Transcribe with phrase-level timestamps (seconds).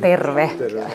[0.00, 0.50] Terve.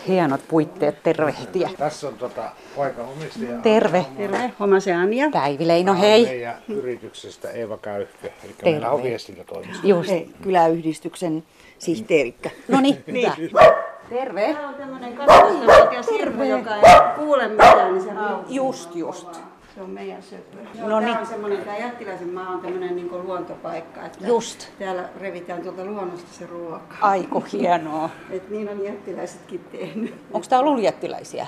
[0.08, 1.70] Hienot puitteet tervehtiä.
[1.78, 3.58] Tässä on tota paikan omistaja.
[3.58, 4.06] Terve.
[4.16, 5.30] Terve, Homa se Anja.
[5.32, 6.24] Päivi Leino, hei.
[6.24, 8.30] Meidän yrityksestä Eeva Käyhkö.
[8.44, 9.86] Eli meillä on viestintätoimisto.
[9.86, 10.10] Just.
[10.10, 11.44] Ei, kyläyhdistyksen
[11.78, 12.50] sihteerikkö.
[12.68, 13.04] No niin,
[13.38, 13.60] hyvä.
[14.08, 14.54] Terve.
[14.54, 16.82] Tää on tämmönen 12-vuotias hirmu, joka ei
[17.16, 19.51] kuule mitään, niin se on Just, just.
[19.74, 20.56] Se on meidän söpö.
[20.80, 21.06] No No niin.
[21.08, 21.18] niin.
[21.18, 24.06] on semmoinen, tämä jättiläisen maa on tämmöinen niin luontopaikka.
[24.06, 24.68] Että Just.
[24.78, 26.96] Täällä revitään tuolta luonnosta se ruoka.
[27.00, 28.10] Aiku hienoa.
[28.30, 30.14] Et niin on jättiläisetkin tehnyt.
[30.32, 31.46] Onko täällä ollut jättiläisiä?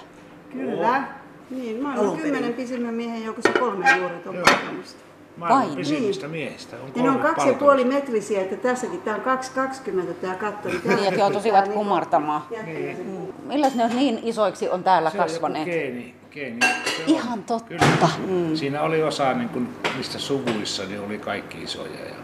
[0.53, 1.03] Kyllä.
[1.51, 5.05] Niin, mä olen kymmenen pisimmän miehen joukossa kolme juuret on palkamusta.
[5.37, 6.77] Maailman Vai pisimmistä miehistä.
[6.77, 9.39] On Ja ne on kaksi ja puoli metrisiä, että tässäkin tämä on
[10.09, 10.69] 2,20 tämä katto.
[10.69, 12.43] Niin, Niin, että joo, tosi hyvät kumartamaan.
[12.51, 13.49] Jättiläisen Mm.
[13.49, 15.47] Milläs ne on niin isoiksi on täällä Se on joku
[16.35, 16.59] geeni.
[16.61, 16.91] geeni.
[16.97, 17.09] Se on.
[17.09, 17.69] Ihan totta.
[17.69, 18.57] Kyllä.
[18.57, 22.01] Siinä oli osa, niin kuin, mistä suvuissa niin oli kaikki isoja.
[22.01, 22.15] Ja,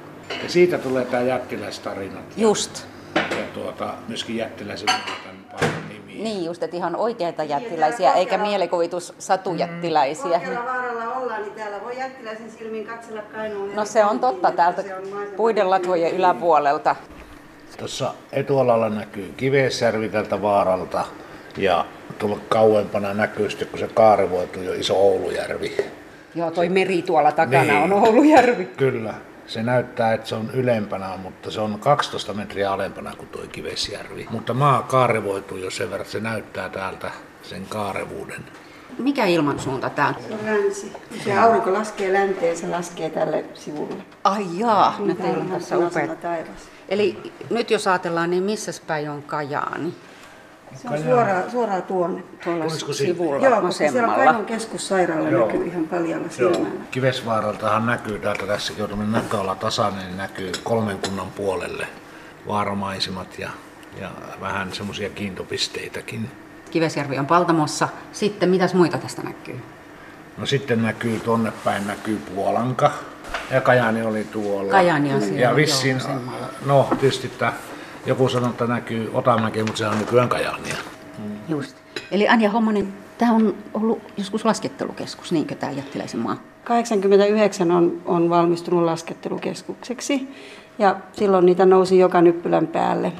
[0.42, 2.24] ja siitä tulee tämä jättiläistarinat.
[2.36, 2.86] Just.
[3.14, 4.88] Ja tuota, myöskin jättiläisen
[5.88, 6.22] nimi.
[6.22, 10.38] Niin just, että ihan oikeita jättiläisiä, eikä mielikuvitus satujättiläisiä.
[10.38, 13.74] Korkealla vaaralla ollaan, niin täällä voi jättiläisen silmin katsella Kainuun.
[13.74, 16.96] No se on totta täältä on puiden latvojen yläpuolelta.
[17.78, 21.04] Tuossa etualalla näkyy Kivesjärvi tältä vaaralta
[21.56, 21.84] ja
[22.18, 25.76] tuolla kauempana näkyy sitten, kun se kaarivoituu jo iso Oulujärvi.
[26.34, 27.82] Joo, toi meri tuolla takana Niin.
[27.82, 28.64] on Oulujärvi.
[28.64, 29.14] Kyllä.
[29.46, 34.26] Se näyttää, että se on ylempänä, mutta se on 12 metriä alempana kuin tuo Kivesjärvi.
[34.30, 37.10] Mutta maa kaarevoituu jo sen verran, että se näyttää täältä
[37.42, 38.44] sen kaarevuuden.
[38.98, 40.14] Mikä ilmansuunta tää on?
[40.28, 40.92] Se on länsi.
[41.24, 43.94] Se aurinko laskee länteen, se laskee tälle sivulle.
[44.24, 46.10] Ai jaa, no Niin, teillä on tässä upeat.
[46.88, 49.94] Eli nyt jos ajatellaan, niin missä päin on Kajaani?
[50.74, 52.22] Se on suoraan, suoraan tuonne.
[52.44, 54.24] Tuolla Olisiko sivulla Joo, koska siellä vasemmalla.
[54.24, 55.46] Kainuun keskussairaala Joo.
[55.46, 56.68] näkyy ihan paljalla silmällä.
[56.90, 61.86] Kivesvaaraltahan näkyy täältä tässäkin on tämmöinen näköala tasainen, niin näkyy kolmen kunnan puolelle
[62.48, 63.50] vaaramaisemat ja,
[64.00, 66.30] ja vähän semmoisia kiintopisteitäkin.
[66.70, 67.88] Kivesjärvi on Paltamossa.
[68.12, 69.60] Sitten mitäs muita tästä näkyy?
[70.38, 72.92] No sitten näkyy tonne päin näkyy Puolanka
[73.50, 74.70] ja Kajani oli tuolla.
[74.70, 76.18] Kajaani on siellä, Ja vissiin, joo,
[76.66, 77.52] no tietysti tää,
[78.06, 80.76] joku sanoo, että näkyy Otamäki, mutta se on nykyään Kajaania.
[81.48, 81.76] Just.
[82.10, 86.36] Eli Anja Hommonen, tämä on ollut joskus laskettelukeskus, niinkö tämä jättiläisen maa?
[86.64, 90.28] 89 on, on valmistunut laskettelukeskukseksi
[90.78, 93.12] ja silloin niitä nousi joka nyppylän päälle.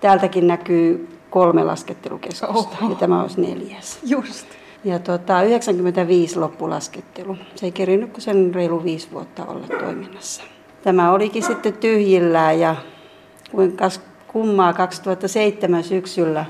[0.00, 2.90] Täältäkin näkyy kolme laskettelukeskusta Oho.
[2.90, 3.98] ja tämä olisi neljäs.
[4.06, 4.46] Just.
[4.84, 7.36] Ja tota, 95 loppulaskettelu.
[7.54, 10.42] Se ei kerinyt kuin sen reilu viisi vuotta olla toiminnassa.
[10.82, 12.76] Tämä olikin sitten tyhjillään ja
[13.50, 14.00] kuinkas
[14.32, 16.44] kummaa 2007 syksyllä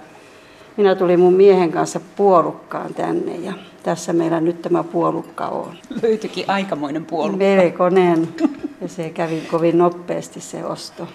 [0.77, 5.75] minä tulin mun miehen kanssa puolukkaan tänne ja tässä meillä nyt tämä puolukka on.
[6.03, 7.37] Löytyikin aikamoinen puolue.
[7.37, 8.29] Melkoinen
[8.81, 11.09] ja se kävi kovin nopeasti se osto.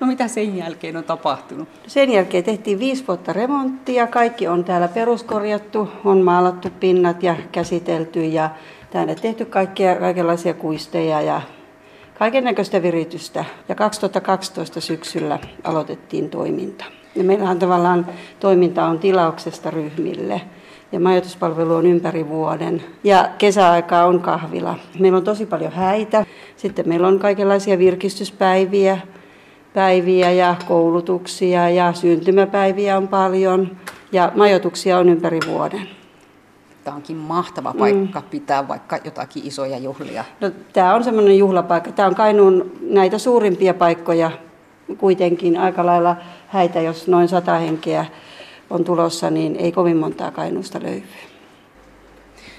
[0.00, 1.68] No mitä sen jälkeen on tapahtunut?
[1.86, 8.24] Sen jälkeen tehtiin viisi vuotta remonttia, kaikki on täällä peruskorjattu, on maalattu pinnat ja käsitelty
[8.26, 8.50] ja
[8.90, 11.40] tänne tehty kaikkia, kaikenlaisia kuisteja ja
[12.18, 13.44] kaiken näköistä viritystä.
[13.68, 16.84] Ja 2012 syksyllä aloitettiin toiminta.
[17.14, 18.06] Ja meillähän tavallaan
[18.40, 20.40] toiminta on tilauksesta ryhmille
[20.92, 22.82] ja majoituspalvelu on ympäri vuoden.
[23.04, 24.78] Ja kesäaikaa on kahvila.
[24.98, 26.26] Meillä on tosi paljon häitä.
[26.56, 28.98] Sitten meillä on kaikenlaisia virkistyspäiviä,
[29.74, 33.76] päiviä ja koulutuksia ja syntymäpäiviä on paljon
[34.12, 35.88] ja majoituksia on ympäri vuoden.
[36.84, 38.26] Tämä onkin mahtava paikka mm.
[38.30, 40.24] pitää vaikka jotakin isoja juhlia.
[40.40, 41.92] No, tämä on semmoinen juhlapaikka.
[41.92, 44.30] Tämä on Kainuun näitä suurimpia paikkoja
[44.98, 46.16] kuitenkin aika lailla
[46.48, 48.06] häitä, jos noin sata henkeä
[48.70, 51.06] on tulossa, niin ei kovin montaa Kainuusta löydy.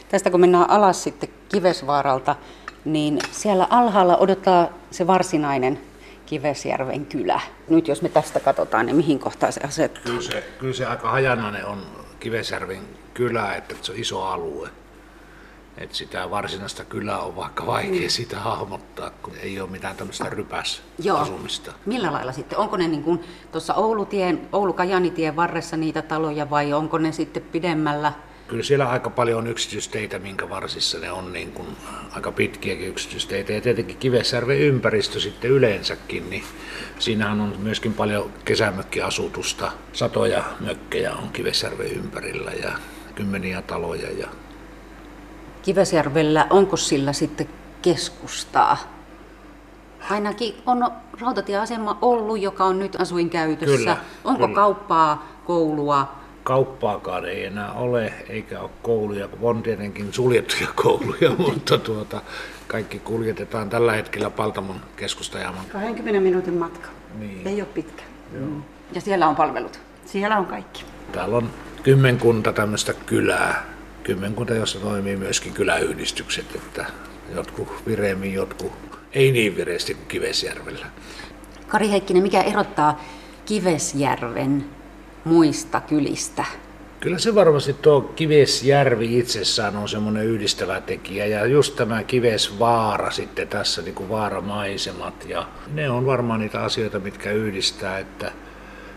[0.09, 2.35] Tästä kun mennään alas sitten Kivesvaaralta,
[2.85, 5.79] niin siellä alhaalla odottaa se varsinainen
[6.25, 7.41] Kivesjärven kylä.
[7.69, 10.03] Nyt jos me tästä katsotaan, niin mihin kohtaan se asettuu?
[10.03, 11.81] Kyllä se, kyllä se aika hajanainen on
[12.19, 12.81] Kivesjärven
[13.15, 14.69] kylä, että se on iso alue.
[15.77, 21.73] Et sitä varsinaista kylää on vaikka vaikea sitä hahmottaa, kun ei ole mitään tämmöistä rypäsasumista.
[21.85, 22.57] Millä lailla sitten?
[22.57, 23.19] Onko ne niin
[23.51, 28.13] tuossa Oulutien, Oulu-Kajanitien varressa niitä taloja vai onko ne sitten pidemmällä?
[28.47, 31.67] Kyllä siellä aika paljon on yksityisteitä, minkä varsissa ne on niin kuin
[32.11, 33.53] aika pitkiäkin yksityisteitä.
[33.53, 36.43] Ja tietenkin Kivesjärven ympäristö sitten yleensäkin, niin
[36.99, 39.71] siinähän on myöskin paljon kesämökkiasutusta.
[39.93, 42.71] Satoja mökkejä on Kivesjärven ympärillä ja
[43.15, 44.11] kymmeniä taloja.
[44.11, 44.27] Ja
[45.61, 47.49] Kivesjärvellä, onko sillä sitten
[47.81, 48.77] keskustaa?
[50.09, 50.91] Ainakin on
[51.21, 53.77] rautatieasema ollut, joka on nyt asuinkäytössä.
[53.77, 54.55] Kyllä, onko kyllä.
[54.55, 56.07] kauppaa, koulua?
[56.45, 59.29] kauppaakaan ei enää ole, eikä ole kouluja.
[59.41, 62.21] On tietenkin suljettuja kouluja, mutta tuota,
[62.67, 65.65] kaikki kuljetetaan tällä hetkellä Paltamon keskustajaman.
[65.71, 66.89] 20 minuutin matka.
[67.19, 67.47] Niin.
[67.47, 68.03] Ei ole pitkä.
[68.91, 69.79] Ja siellä on palvelut.
[70.05, 70.85] Siellä on kaikki.
[71.11, 71.49] Täällä on
[71.85, 73.65] kymmenkunta tämmöistä kylää,
[74.03, 76.85] kymmenkunta, jossa toimii myöskin kyläyhdistykset, että
[77.35, 78.71] jotkut vireemmin, jotkut
[79.13, 80.85] ei niin vireesti kuin Kivesjärvellä.
[81.67, 83.03] Kari Heikkinen, mikä erottaa
[83.45, 84.65] Kivesjärven
[85.23, 86.45] muista kylistä?
[86.99, 93.47] Kyllä se varmasti tuo Kivesjärvi itsessään on semmoinen yhdistävä tekijä ja just tämä Kivesvaara sitten
[93.47, 98.31] tässä niin kuin vaaramaisemat ja ne on varmaan niitä asioita, mitkä yhdistää, että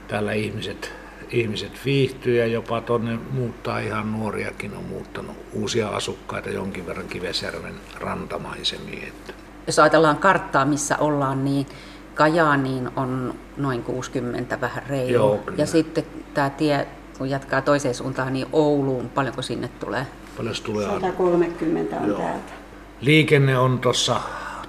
[0.09, 0.93] täällä ihmiset,
[1.31, 7.75] ihmiset viihtyy ja jopa tonne muuttaa ihan nuoriakin on muuttanut uusia asukkaita jonkin verran Kivesjärven
[8.01, 9.09] rantamaisemiin.
[9.09, 9.33] Että
[9.67, 11.67] Jos ajatellaan karttaa, missä ollaan, niin
[12.15, 15.13] Kajaaniin on noin 60 vähän reilu.
[15.13, 15.59] Joo, kyllä.
[15.59, 16.05] ja sitten
[16.35, 16.87] tämä tie,
[17.19, 20.07] kun jatkaa toiseen suuntaan, niin Ouluun, paljonko sinne tulee?
[20.37, 22.19] paljon se tulee 130 on Joo.
[22.19, 22.53] täältä.
[23.01, 24.21] Liikenne on tuossa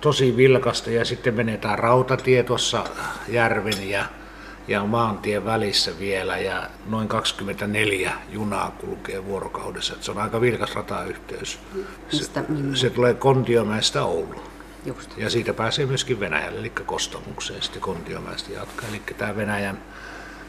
[0.02, 2.84] tosi vilkasta ja sitten menetään rautatie tuossa
[3.28, 4.06] järven ja,
[4.70, 9.94] ja maantien välissä vielä ja noin 24 junaa kulkee vuorokaudessa.
[9.94, 11.60] Et se on aika vilkas ratayhteys.
[12.12, 12.44] Mistä?
[12.74, 14.44] Se, se tulee Kontiomäestä Ouluun.
[14.86, 15.18] Just.
[15.18, 18.90] Ja siitä pääsee myöskin Venäjälle, eli Kostamukseen sitten Kontiomäestä jatkaa.
[18.90, 19.78] Eli tämä Venäjän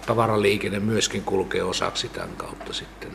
[0.06, 3.11] tavaraliikenne myöskin kulkee osaksi tämän kautta sitten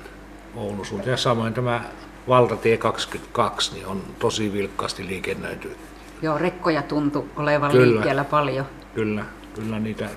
[0.56, 1.12] Oulun suuntaan.
[1.12, 1.84] Ja samoin tämä
[2.28, 5.78] valtatie 22 niin on tosi vilkkaasti liikennöity.
[6.22, 7.92] Joo, rekkoja tuntuu olevan Kyllä.
[7.92, 8.66] liikkeellä paljon.
[8.96, 9.26] Kyllä,
[9.56, 10.10] kyllä niitä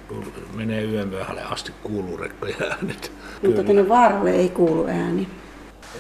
[0.55, 3.12] menee yön myöhälle asti kuuluu rekkoja äänet.
[3.43, 5.29] Mutta tänne vaaralle ei kuulu ääni.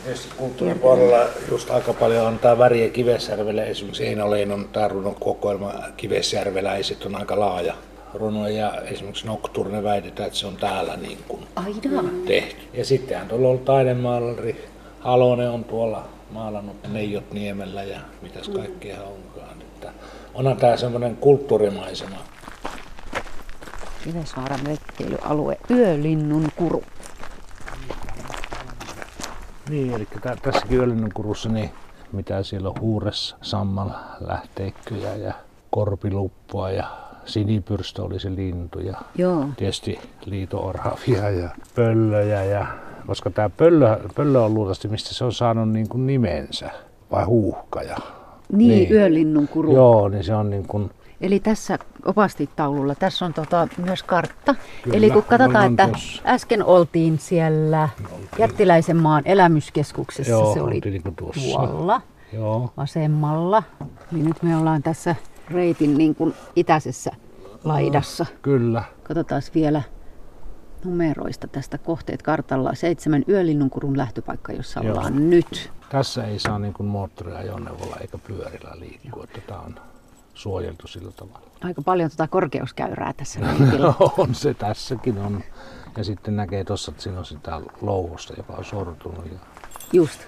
[0.04, 3.66] Tietysti kulttuuripuolella just aika paljon antaa väriä Kivesjärvelle.
[3.66, 7.74] Esimerkiksi Eino Leinon tämä runon kokoelma Kivesjärveläiset on aika laaja
[8.14, 12.02] runo ja esimerkiksi Nocturne väitetään, että se on täällä niin kuin Aina.
[12.26, 12.62] tehty.
[12.74, 14.68] Ja sittenhän tuolla on ollut taidemaalari
[15.00, 19.60] Halonen on tuolla maalannut Neijot Niemellä ja mitäs kaikkea onkaan.
[19.60, 19.92] Että
[20.34, 22.16] onhan tämä semmoinen kulttuurimaisema.
[24.04, 26.82] Kivesvaaran retkeilyalue, Yölinnun kuru.
[29.70, 31.70] Niin, eli tä- tässäkin Yölinnunkurussa, niin
[32.12, 33.88] mitä siellä on huures, sammal,
[34.20, 35.32] lähteikkyjä ja
[35.70, 36.84] korpiluppua ja
[37.24, 39.44] sinipyrstö oli se lintu ja Joo.
[39.56, 42.44] tietysti liito-oravia ja pöllöjä.
[42.44, 42.66] Ja,
[43.06, 46.70] koska tämä pöllö, pöllö on luultavasti, mistä se on saanut niin kuin nimensä,
[47.10, 47.96] vai huuhkaja.
[48.52, 48.92] Niin, Niin.
[48.92, 49.74] Yölinnun kuru.
[49.74, 54.54] Joo, niin se on niin kuin, Eli tässä opastitaululla, tässä on tota myös kartta.
[54.82, 56.22] Kyllä, Eli kun katsotaan, että tossa.
[56.26, 57.88] äsken oltiin siellä
[58.38, 61.58] Jättiläisen maan elämyskeskuksessa, Joo, se oli oltiin tuossa.
[61.58, 62.00] tuolla
[62.32, 63.62] joo, vasemmalla.
[64.12, 65.14] Niin nyt me ollaan tässä
[65.50, 67.10] reitin niin kuin itäisessä
[67.64, 68.26] laidassa.
[68.42, 68.82] kyllä.
[69.02, 69.82] Katsotaan vielä
[70.84, 72.74] numeroista tästä kohteet kartalla.
[72.74, 74.94] Seitsemän Yölinnunkurun lähtöpaikka, jossa Joo.
[74.94, 75.72] ollaan nyt.
[75.88, 79.74] Tässä ei saa niin moottoriajoneuvolla eikä pyörillä liikkua, tämä on
[80.38, 81.40] suojeltu sillä tavalla.
[81.64, 83.40] Aika paljon tuota korkeuskäyrää tässä
[84.18, 85.40] on se tässäkin on.
[85.96, 89.26] Ja sitten näkee tuossa, että siinä on sitä louhosta, joka on sortunut.
[89.32, 89.38] Ja...
[89.92, 90.20] Just.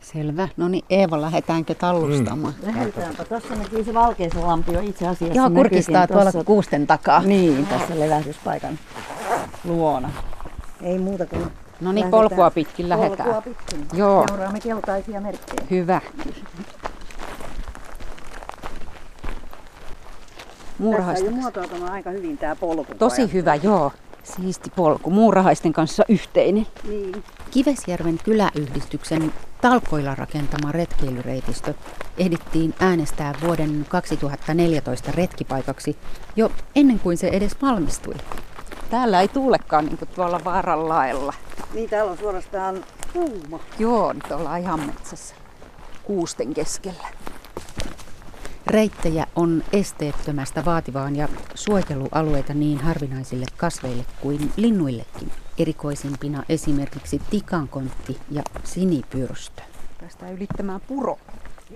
[0.00, 0.48] Selvä.
[0.56, 2.54] No niin Eeva, lähdetäänkö tallustamaan?
[2.62, 3.24] Lähdetäänpä.
[3.24, 5.36] Tuossa näkyy se Valkeisonlampi jo itse asiassa.
[5.38, 7.22] Joo, kurkistaa tuolla tuossa- kuusten takaa.
[7.22, 8.78] Niin, tässä levähdyspaikan
[9.64, 10.10] luona.
[10.82, 11.46] Ei muuta kuin
[11.80, 13.28] No niin, polkua pitkin lähdetään.
[13.28, 13.86] Polkua pitkin.
[13.98, 14.24] Joo.
[14.28, 15.66] Seuraamme keltaisia merkkejä.
[15.70, 16.00] Hyvä.
[20.78, 22.94] Muurahaisten on jo muotoutunut aika hyvin tämä polku.
[22.98, 23.92] Tosi hyvä, joo.
[24.22, 25.10] Siisti polku.
[25.10, 26.66] Muurahaisten kanssa yhteinen.
[26.88, 27.24] Niin.
[27.50, 31.74] Kivesjärven kyläyhdistyksen talkoilla rakentama retkeilyreitistö
[32.18, 35.96] ehdittiin äänestää vuoden 2014 retkipaikaksi
[36.36, 38.14] jo ennen kuin se edes valmistui.
[38.90, 41.34] Täällä ei tuulekaan niin kuin tuolla vaaran laella.
[41.74, 43.60] Niin, täällä on suorastaan kuuma.
[43.78, 45.34] Joo, nyt ollaan ihan metsässä
[46.04, 47.06] kuusten keskellä.
[48.68, 55.32] Reittejä on esteettömästä vaativaan ja suojelualueita niin harvinaisille kasveille kuin linnuillekin.
[55.58, 59.62] Erikoisimpina esimerkiksi tikankontti ja sinipyrstö.
[60.00, 61.18] Tästä ylittämään puro.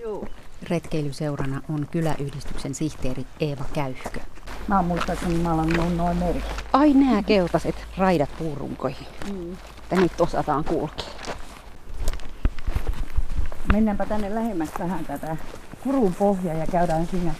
[0.01, 0.27] Joo.
[0.69, 4.19] Retkeilyseurana on kyläyhdistyksen sihteeri Eeva Käyhkö.
[4.67, 6.43] Mä oon muistaakseni maalannut noin merkit.
[6.73, 9.07] Ai nämä keltaiset raidat puurunkoihin.
[9.33, 9.57] Mm.
[9.91, 11.05] Ja nyt osataan kulkea.
[13.73, 15.37] Mennäänpä tänne lähemmäksi vähän tätä
[15.83, 17.33] kurun pohjaa ja käydään siinä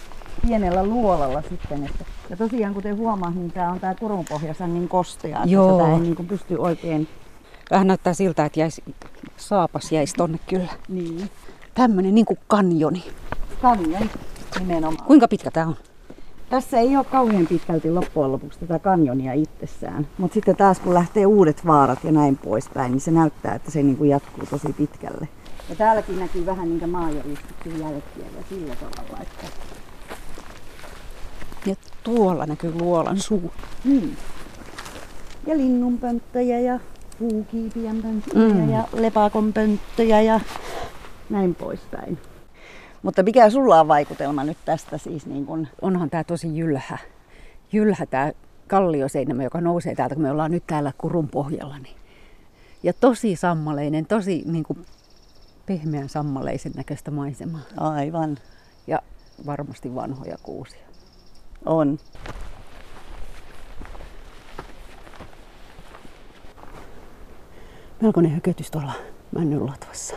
[0.47, 1.85] pienellä luolalla sitten.
[1.85, 5.93] Että, ja tosiaan kuten huomaat, niin tämä on tämä kurun pohja niin kostea, että Joo.
[5.93, 7.07] ei niin kuin pysty oikein
[7.71, 8.83] Vähän näyttää siltä, että jäisi,
[9.38, 10.69] saapas jäisi tonne kyllä.
[10.88, 11.29] niin.
[11.73, 13.03] Tämmönen niin kuin kanjoni.
[13.62, 14.09] Kanjon
[14.59, 15.07] nimenomaan.
[15.07, 15.75] Kuinka pitkä tää on?
[16.50, 20.07] Tässä ei ole kauhean pitkälti loppujen lopuksi tätä kanjonia itsessään.
[20.17, 23.83] Mutta sitten taas kun lähtee uudet vaarat ja näin poispäin, niin se näyttää, että se
[23.83, 25.27] niin kuin jatkuu tosi pitkälle.
[25.70, 29.46] Ja täälläkin näkyy vähän niitä maajäristyksen jälkiä ja sillä tavalla, että
[31.65, 33.51] Ja tuolla näkyy luolan suu.
[33.84, 34.17] niin.
[35.48, 36.79] Ja linnunpönttöjä ja
[37.20, 38.70] puukiipien pönttöjä mm.
[38.70, 40.39] ja lepakon pönttöjä ja
[41.29, 42.17] näin poispäin.
[43.03, 45.25] Mutta mikä sulla on vaikutelma nyt tästä siis?
[45.25, 45.67] Niin kun...
[45.82, 46.98] Onhan tämä tosi jylhä.
[47.72, 48.32] Jylhä tämä
[48.67, 51.77] kallioseinämä, joka nousee täältä, kun me ollaan nyt täällä kurun pohjalla.
[51.77, 51.96] Niin.
[52.84, 54.86] Ja tosi sammaleinen, tosi niin kuin
[55.65, 57.62] pehmeän sammaleisen näköistä maisemaa.
[57.77, 58.38] Aivan.
[58.88, 59.00] Ja
[59.46, 60.86] varmasti vanhoja kuusia.
[61.65, 61.98] On.
[68.01, 68.93] Melkoinen hökötys tuolla
[69.32, 70.15] männynlatvassa.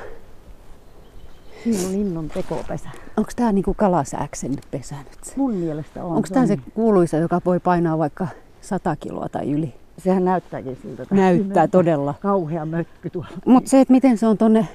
[1.65, 2.89] Siinä on linnun tekopesä.
[3.17, 5.37] Onko tämä niinku kalasääksen pesä nyt?
[5.37, 6.17] Mun mielestä on.
[6.17, 8.29] Onko tämä se kuuluisa, joka voi painaa vaikka
[8.61, 9.75] 100 kiloa tai yli?
[9.99, 11.07] Sehän näyttääkin siltä.
[11.11, 12.15] Näyttää todella.
[12.21, 13.31] Kauhea mökky tuolla.
[13.47, 14.69] Mutta se, että miten se on tonne...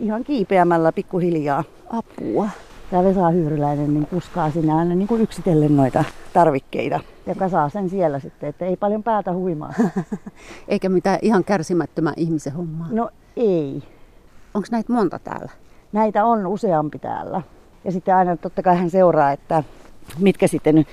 [0.00, 1.64] Ihan kiipeämällä pikkuhiljaa.
[1.90, 2.48] Apua.
[2.90, 7.00] Tämä Vesa Hyyryläinen niin kuskaa sinä aina niin kuin yksitellen noita tarvikkeita.
[7.26, 9.74] Ja kasaa sen siellä sitten, että ei paljon päätä huimaa.
[10.68, 12.88] Eikä mitään ihan kärsimättömän ihmisen hommaa.
[12.90, 13.82] No ei.
[14.54, 15.50] Onko näitä monta täällä?
[15.92, 17.42] Näitä on useampi täällä.
[17.84, 19.64] Ja sitten aina totta kai hän seuraa, että
[20.18, 20.86] mitkä sitten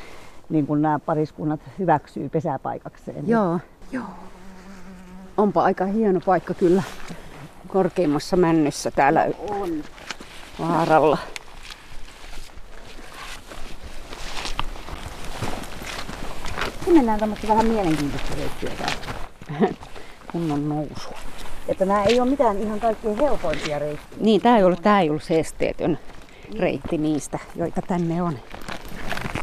[0.50, 3.30] niin kuin nämä pariskunnat hyväksyy pesäpaikakseen.
[3.30, 3.60] Joo.
[3.92, 4.04] Joo.
[5.38, 6.84] Onpa aika hieno paikka kyllä
[7.68, 9.84] korkeimmassa männyssä täällä on.
[10.60, 11.18] vaaralla.
[16.74, 19.74] Sitten mennään tämmöistä vähän mielenkiintoista reittiä täällä.
[20.32, 21.10] Kunnon nousu.
[21.68, 24.22] Että nämä ei ole mitään ihan kaikkein helpoimpia reittejä.
[24.22, 26.00] Niin, tämä ei ollut, tämä ei ollut se esteetön
[26.60, 28.40] reitti niistä, joita tänne on.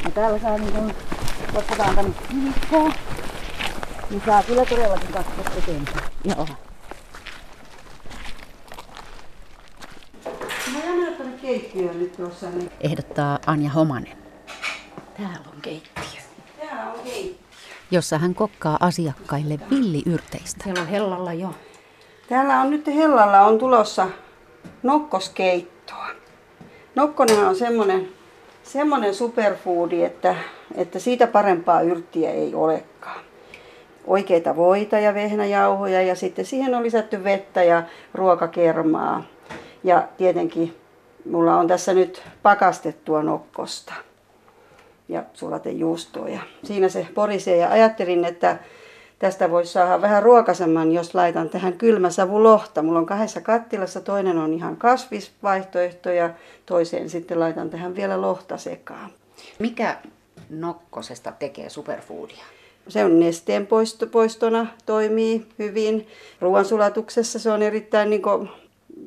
[0.05, 0.93] Ja täällä saa niin kun,
[1.55, 2.93] otetaan tänne kivikkoa,
[4.11, 6.07] niin saa kyllä todellakin katsoa eteenpäin.
[6.25, 6.47] Joo.
[11.47, 12.51] Keittiöön nyt tuossa.
[12.51, 12.71] Niin...
[12.81, 14.17] Ehdottaa Anja Homanen.
[15.17, 16.21] Täällä on keittiö.
[16.61, 17.35] Täällä on keittiö.
[17.91, 20.65] Jossa hän kokkaa asiakkaille villiyrteistä.
[20.65, 21.55] Siellä on hellalla jo.
[22.29, 24.09] Täällä on nyt hellalla on tulossa
[24.83, 26.07] nokkoskeittoa.
[26.95, 28.09] Nokkonenhan on semmoinen
[28.63, 30.37] semmoinen superfoodi, että,
[30.75, 33.21] että siitä parempaa yrttiä ei olekaan.
[34.07, 37.83] Oikeita voita ja vehnäjauhoja ja sitten siihen on lisätty vettä ja
[38.15, 39.25] ruokakermaa.
[39.85, 40.84] Ja tietenkin
[41.31, 43.95] mulla on tässä nyt pakastettua nokkosta
[45.09, 46.29] ja sulatejuustoa.
[46.29, 48.59] Ja siinä se porisee ja ajattelin, että
[49.19, 52.83] tästä voisi saada vähän ruokasemman, jos laitan tähän kylmäsavulohta.
[52.83, 56.31] Mulla on kahdessa kattilassa, toinen on ihan kasvisvaihtoehto ja
[56.67, 59.11] toiseen sitten laitan tähän vielä lohta sekaan.
[59.59, 59.97] Mikä
[60.51, 62.45] nokkosesta tekee superfoodia?
[62.89, 66.09] Se on nesteen poisto, poistona, toimii hyvin.
[66.41, 68.49] Ruoansulatuksessa se on erittäin, niin kuin,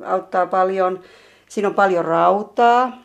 [0.05, 0.99] auttaa paljon.
[1.49, 3.01] Siinä on paljon rautaa,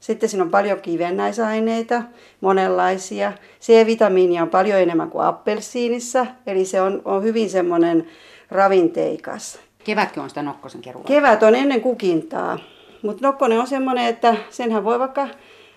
[0.00, 2.02] sitten siinä on paljon kivennäisaineita,
[2.40, 3.32] monenlaisia.
[3.60, 8.06] C-vitamiinia on paljon enemmän kuin appelsiinissa, eli se on, on hyvin semmoinen
[8.50, 9.58] ravinteikas.
[9.84, 11.04] Kevätkö on sitä nokkosen kerua?
[11.04, 12.58] Kevät on ennen kukintaa,
[13.02, 15.28] mutta nokkonen on semmoinen, että senhän voi vaikka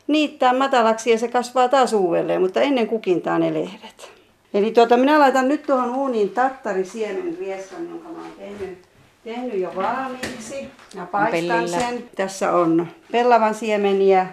[0.07, 4.11] niittää matalaksi ja se kasvaa taas uudelleen, mutta ennen kukintaa ne lehdet.
[4.53, 8.90] Eli tuota, minä laitan nyt tuohon uuniin tattarisiemen rieskan, jonka mä oon tehnyt
[9.23, 12.09] tehnyt jo valmiiksi ja paistan sen.
[12.15, 14.27] Tässä on pellavan siemeniä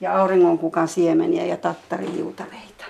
[0.00, 2.84] ja auringonkukan siemeniä ja tattarijuutaleita.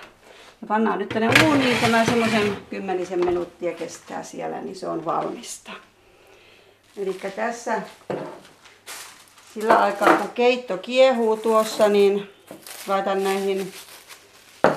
[0.61, 5.71] Ja pannaan nyt tänne uuniin, tämä semmoisen kymmenisen minuuttia kestää siellä, niin se on valmista.
[6.97, 7.81] Eli tässä
[9.53, 12.29] sillä aikaa kun keitto kiehuu tuossa, niin
[12.87, 13.73] laitan näihin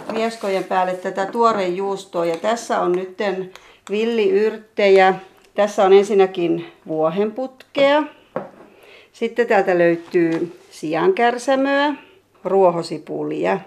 [0.08, 2.24] rieskojen päälle tätä tuorejuustoa.
[2.24, 3.52] Ja tässä on nytten
[3.90, 5.14] villiyrttejä,
[5.54, 8.02] tässä on ensinnäkin vuohenputkea.
[9.12, 11.94] Sitten täältä löytyy siankärsämöä,
[12.44, 13.60] ruohosipulia.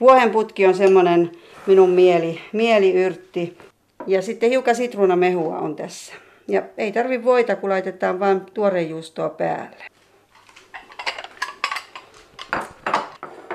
[0.00, 1.32] Vuohenputki on semmoinen
[1.66, 3.58] minun mieli, mieliyrtti.
[4.06, 6.14] Ja sitten hiukan sitruunamehua on tässä.
[6.48, 9.84] Ja ei tarvi voita, kun laitetaan vain tuorejuustoa päälle.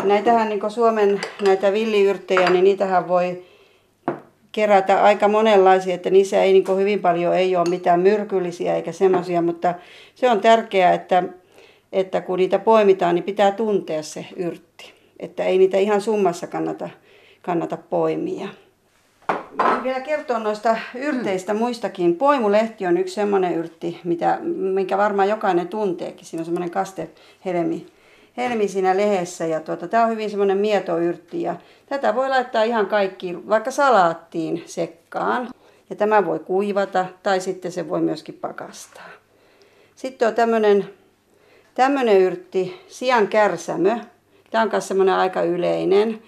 [0.03, 3.43] Näitähän niin Suomen näitä villiyrttejä, niin niitähän voi
[4.57, 9.41] kerätä aika monenlaisia, että niissä ei niin hyvin paljon ei ole mitään myrkyllisiä eikä semmoisia,
[9.41, 9.73] mutta
[10.15, 11.23] se on tärkeää, että,
[11.91, 14.93] että kun niitä poimitaan, niin pitää tuntea se yrtti.
[15.19, 16.89] Että ei niitä ihan summassa kannata,
[17.41, 18.47] kannata poimia.
[19.55, 21.59] Mä vielä kertoa noista yrteistä mm.
[21.59, 22.15] muistakin.
[22.15, 24.39] Poimulehti on yksi semmoinen yrtti, mitä,
[24.73, 26.25] minkä varmaan jokainen tunteekin.
[26.25, 27.85] Siinä on semmoinen kastehelmi
[28.37, 29.45] helmi siinä lehdessä.
[29.45, 34.63] Ja tuota, tämä on hyvin semmoinen mietoyrtti ja tätä voi laittaa ihan kaikkiin, vaikka salaattiin
[34.65, 35.49] sekkaan.
[35.89, 39.09] Ja tämä voi kuivata tai sitten se voi myöskin pakastaa.
[39.95, 40.89] Sitten on tämmöinen,
[41.75, 43.97] tämmöinen yrtti, sian kärsämö.
[44.51, 46.21] Tämä on myös semmoinen aika yleinen.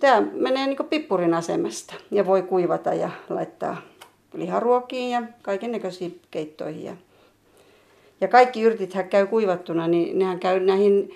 [0.00, 3.82] tämä menee niin pippurin asemasta ja voi kuivata ja laittaa
[4.34, 6.98] liharuokiin ja kaiken näköisiin keittoihin.
[8.20, 11.14] Ja, kaikki yrtithän käy kuivattuna, niin nehän käy näihin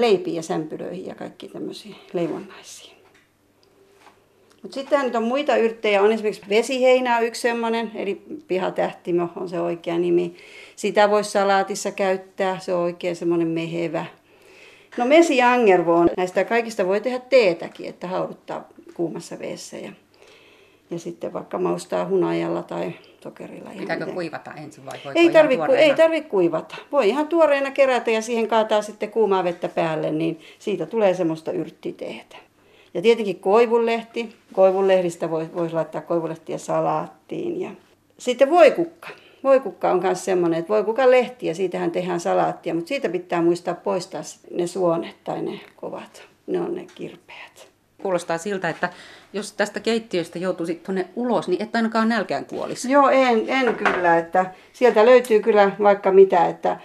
[0.00, 2.94] leipiin ja sämpylöihin ja kaikki tämmöisiin leivonnaisiin.
[4.62, 9.98] Mutta sitten on muita yrttejä, on esimerkiksi vesiheinä yksi semmoinen, eli pihatähtimö on se oikea
[9.98, 10.34] nimi.
[10.76, 14.06] Sitä voisi salaatissa käyttää, se on oikein semmoinen mehevä.
[14.96, 19.92] No mesi angervoon, näistä kaikista voi tehdä teetäkin, että hauduttaa kuumassa veessä ja,
[20.90, 22.92] ja sitten vaikka maustaa hunajalla tai
[23.24, 23.70] sokerilla.
[23.78, 26.76] Pitääkö kuivata ensin vai ei tarvitse ei tarvi kuivata.
[26.92, 31.52] Voi ihan tuoreena kerätä ja siihen kaataa sitten kuumaa vettä päälle, niin siitä tulee semmoista
[31.52, 32.36] yrttiteetä.
[32.94, 34.36] Ja tietenkin koivunlehti.
[34.52, 37.60] Koivunlehdistä voisi vois laittaa koivunlehtiä salaattiin.
[37.60, 37.70] Ja
[38.18, 39.08] sitten voikukka.
[39.44, 43.74] Voikukka on myös semmoinen, että voikukan lehti ja siitähän tehdään salaattia, mutta siitä pitää muistaa
[43.74, 46.22] poistaa ne suonet tai ne kovat.
[46.46, 47.73] Ne on ne kirpeät.
[48.02, 48.88] Kuulostaa siltä, että
[49.32, 52.92] jos tästä keittiöstä joutuisit tuonne ulos, niin et ainakaan nälkään kuolisi.
[52.92, 54.18] Joo, en, en kyllä.
[54.18, 56.46] Että sieltä löytyy kyllä vaikka mitä.
[56.46, 56.80] Että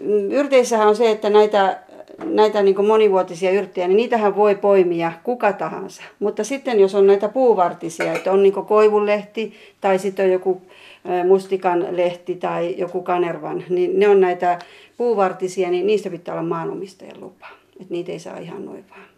[0.00, 1.78] mm, yrteissähän on se, että näitä
[2.24, 6.02] näitä niin monivuotisia yrttejä, niin niitähän voi poimia kuka tahansa.
[6.18, 10.62] Mutta sitten jos on näitä puuvartisia, että on niin koivunlehti tai sitten on joku
[11.26, 14.58] mustikan lehti tai joku kanervan, niin ne on näitä
[14.96, 17.46] puuvartisia, niin niistä pitää olla maanomistajan lupa.
[17.80, 19.09] Että niitä ei saa ihan noin vaan.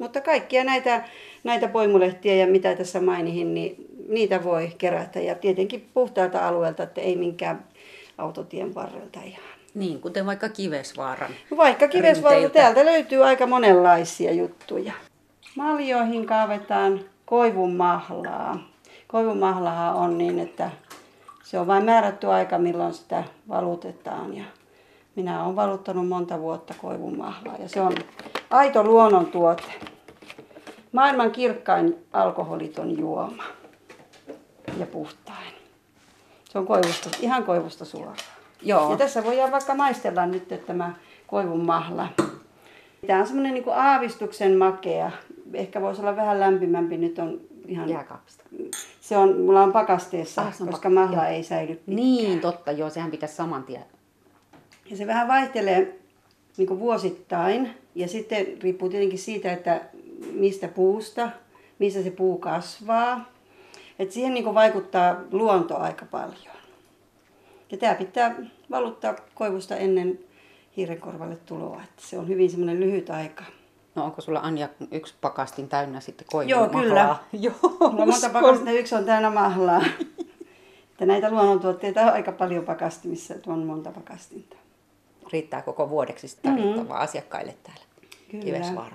[0.00, 1.04] Mutta kaikkia näitä,
[1.44, 5.20] näitä poimulehtiä ja mitä tässä mainihin, niin niitä voi kerätä.
[5.20, 7.64] Ja tietenkin puhtaalta alueelta, että ei minkään
[8.18, 9.44] autotien varrelta ihan.
[9.74, 11.30] Niin, kuten vaikka Kivesvaaran.
[11.56, 14.92] Vaikka Kivesvaaran, täältä löytyy aika monenlaisia juttuja.
[15.56, 18.68] Maljoihin kaavetaan koivun mahlaa.
[19.06, 20.70] Koivun mahlaa on niin, että
[21.44, 24.36] se on vain määrätty aika, milloin sitä valutetaan.
[24.36, 24.44] Ja
[25.16, 27.92] minä olen valuttanut monta vuotta koivun mahlaa ja se on
[28.50, 29.72] aito luonnontuote.
[30.92, 33.44] Maailman kirkkain alkoholiton juoma
[34.78, 35.52] ja puhtain.
[36.50, 38.16] Se on koivusta, ihan koivusta suoraan.
[38.62, 38.90] Joo.
[38.90, 40.94] Ja tässä voidaan vaikka maistella nyt tämä
[41.26, 42.08] koivun mahla.
[43.06, 45.10] Tämä on semmoinen niin aavistuksen makea.
[45.54, 46.96] Ehkä voisi olla vähän lämpimämpi.
[46.96, 47.88] Nyt on ihan...
[47.88, 48.44] Jääkaapista.
[49.00, 51.26] Se on, mulla on pakasteessa, ah, on koska pak- mahla joo.
[51.26, 51.96] ei säily pitkään.
[51.96, 53.84] Niin, totta, joo, sehän pitäisi saman tien.
[54.90, 55.98] Ja se vähän vaihtelee
[56.56, 57.79] niin vuosittain.
[57.94, 59.80] Ja sitten riippuu tietenkin siitä, että
[60.32, 61.30] mistä puusta,
[61.78, 63.24] missä se puu kasvaa.
[63.98, 66.56] Et siihen niin vaikuttaa luonto aika paljon.
[67.70, 68.34] Ja tämä pitää
[68.70, 70.18] valuttaa koivusta ennen
[70.76, 71.80] hiirenkorvalle tuloa.
[71.84, 73.44] Että se on hyvin semmoinen lyhyt aika.
[73.94, 76.82] No onko sulla Anja yksi pakastin täynnä sitten koivun Joo, mahlaa?
[76.82, 77.16] kyllä.
[77.44, 79.82] Joo, no, monta pakastinta, yksi on täynnä mahlaa.
[80.90, 84.56] että näitä luonnontuotteita on aika paljon pakastimissa, että on monta pakastinta.
[85.32, 86.96] Riittää koko vuodeksi tarvittavaa mm-hmm.
[86.96, 87.82] asiakkaille täällä
[88.30, 88.44] Kyllä.
[88.44, 88.94] Kivesvaara.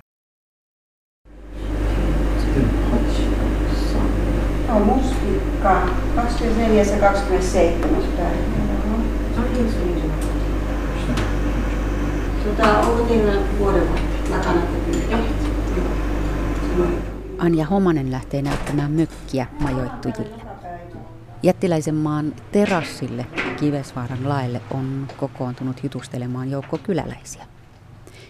[4.68, 8.36] On mustikka 24 ja 27 päivä.
[12.44, 13.88] Tota, onko teillä vuoden
[14.30, 14.60] takana
[17.38, 20.45] Anja Homanen lähtee näyttämään mökkiä majoittujille.
[21.46, 23.26] Jättiläisen maan terassille
[23.60, 27.46] Kivesvaaran laelle on kokoontunut jutustelemaan joukko kyläläisiä.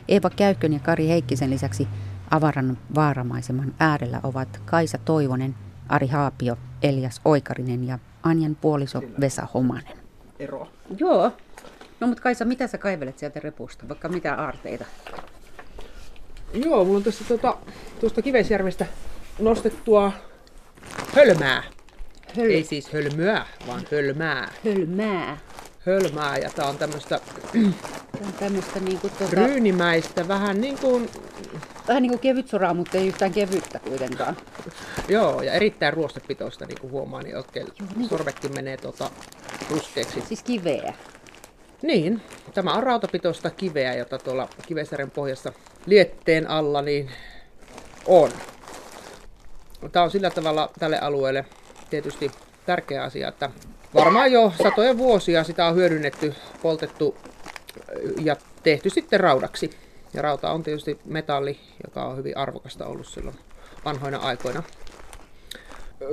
[0.09, 1.89] Eeva Käykkön ja Kari Heikkisen lisäksi
[2.31, 5.55] avaran vaaramaiseman äärellä ovat Kaisa Toivonen,
[5.89, 9.99] Ari Haapio, Elias Oikarinen ja Anjan puoliso Vesa Homanen.
[10.39, 10.69] Ero.
[10.99, 11.33] Joo.
[12.01, 14.85] No mutta Kaisa, mitä sä kaivelet sieltä repusta, vaikka mitä aarteita?
[16.55, 17.57] Joo, mulla on tuossa tuota,
[18.01, 18.87] tuosta Kivesjärvestä
[19.39, 20.13] nostettua
[21.15, 21.76] hölmää.
[22.37, 22.51] Höl...
[22.51, 24.53] Ei siis hölmöä, vaan hölmää.
[24.65, 25.39] Hölmää.
[25.87, 27.21] Hölmää ja tää on tämmöstä...
[28.13, 29.37] Tää on tämmöstä niinku tuota...
[29.37, 31.11] Ryynimäistä, vähän niin kuin...
[31.89, 34.37] Vähän niin kuin kevyt soraa, mutta ei yhtään kevyttä kuitenkaan.
[35.09, 38.09] Joo, ja erittäin ruostepitoista, niin kuin huomaa, niin oikein Joo, niin.
[38.09, 39.11] sorvetkin menee tuota
[39.71, 40.21] ruskeaksi.
[40.21, 40.95] Siis kiveä.
[41.83, 42.23] Niin,
[42.55, 45.53] tämä on rautapitoista kiveä, jota tuolla Kivesären pohjassa
[45.87, 47.11] lietteen alla niin
[48.07, 48.31] on.
[49.93, 51.45] Tämä on sillä tavalla tälle alueelle
[51.91, 52.31] tietysti
[52.67, 53.51] tärkeä asia, että
[53.95, 57.17] varmaan jo satoja vuosia sitä on hyödynnetty, poltettu
[58.21, 59.71] ja tehty sitten raudaksi.
[60.15, 63.37] Ja rauta on tietysti metalli, joka on hyvin arvokasta ollut silloin
[63.85, 64.63] vanhoina aikoina.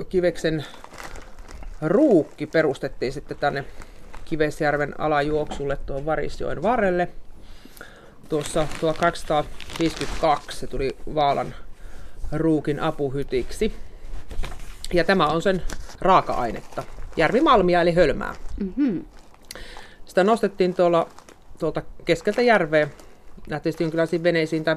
[0.09, 0.65] Kiveksen
[1.81, 3.65] ruukki perustettiin sitten tänne
[4.25, 7.07] Kivesjärven alajuoksulle tuon Varisjoen varrelle.
[8.29, 11.55] Tuossa 1252 se tuli Vaalan
[12.31, 13.73] ruukin apuhytiksi.
[14.93, 15.61] Ja tämä on sen
[16.01, 16.83] raaka-ainetta.
[17.17, 18.35] Järvimalmia eli hölmää.
[18.59, 19.05] Mm-hmm.
[20.05, 21.07] Sitä nostettiin tuolla,
[21.59, 22.87] tuolta keskeltä järveä.
[23.49, 24.75] Nähtävästi jonkinlaisiin veneisiin tai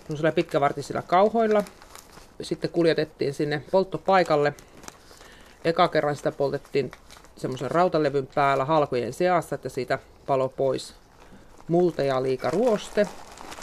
[0.00, 1.64] semmoisilla pitkävartisilla kauhoilla.
[2.42, 4.54] Sitten kuljetettiin sinne polttopaikalle.
[5.64, 6.90] Eka kerran sitä poltettiin
[7.36, 10.94] semmoisen rautalevyn päällä halkojen seassa, että siitä palo pois
[11.68, 13.06] multa ja liika ruoste.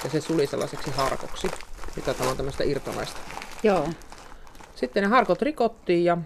[0.03, 1.47] Ja se suli sellaiseksi harkoksi,
[1.95, 3.19] mitä on tämmöistä irtonaista.
[3.63, 3.88] Joo.
[4.75, 6.17] Sitten ne harkot rikottiin ja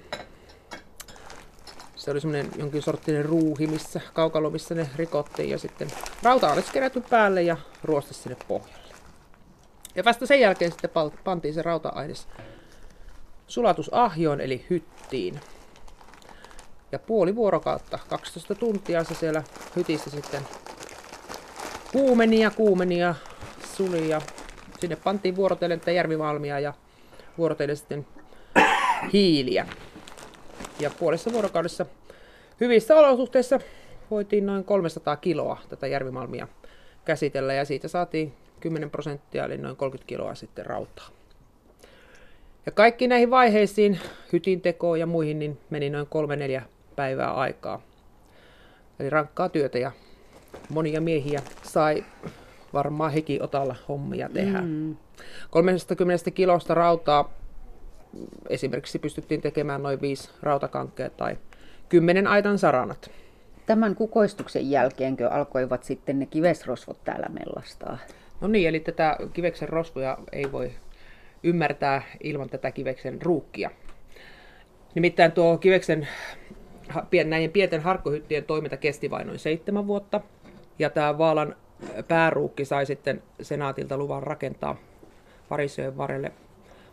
[1.95, 5.87] se oli semmoinen jonkin sorttinen ruuhi, missä, kaukalo, missä ne rikottiin ja sitten
[6.23, 8.93] rauta oli kerätty päälle ja ruoste sinne pohjalle.
[9.95, 10.89] Ja vasta sen jälkeen sitten
[11.23, 12.27] pantiin se rauta-aines
[13.47, 15.39] sulatusahjoon eli hyttiin.
[16.91, 19.43] Ja puoli vuorokautta, 12 tuntia se siellä
[19.75, 20.41] hytissä sitten
[21.91, 23.15] kuumeni ja kuumeni ja
[23.75, 24.21] suli ja
[24.79, 26.73] sinne pantiin vuorotellen järvimalmia ja
[27.37, 28.07] vuorotellen sitten
[29.13, 29.67] hiiliä.
[30.79, 31.85] Ja puolessa vuorokaudessa
[32.59, 33.59] hyvissä olosuhteissa
[34.11, 36.47] voitiin noin 300 kiloa tätä järvimalmia
[37.05, 41.09] käsitellä ja siitä saatiin 10 prosenttia eli noin 30 kiloa sitten rautaa.
[42.65, 43.99] Ja kaikki näihin vaiheisiin,
[44.33, 46.61] hytintekoon ja muihin, niin meni noin kolme neljä
[46.95, 47.81] päivää aikaa.
[48.99, 49.91] Eli rankkaa työtä ja
[50.69, 52.05] monia miehiä sai
[52.73, 54.61] varmaan heki otalla hommia tehdä.
[54.61, 54.95] Mm.
[55.49, 57.38] 30 kilosta rautaa
[58.49, 61.37] esimerkiksi pystyttiin tekemään noin viisi rautakankkea tai
[61.89, 63.11] kymmenen aitan saranat.
[63.65, 67.97] Tämän kukoistuksen jälkeenkö alkoivat sitten ne kivesrosvot täällä mellastaa?
[68.41, 70.71] No niin, eli tätä kiveksen rosvoja ei voi
[71.43, 73.71] ymmärtää ilman tätä kiveksen ruukkia.
[74.95, 76.07] Nimittäin tuo kiveksen
[77.25, 80.21] näiden pienten harkkohyttien toiminta kesti vain noin seitsemän vuotta.
[80.79, 81.55] Ja tämä Vaalan
[82.07, 84.75] pääruukki sai sitten senaatilta luvan rakentaa
[85.49, 86.31] Varisöön varrelle